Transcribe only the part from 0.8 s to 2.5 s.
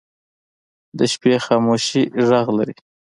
د شپې خاموشي غږ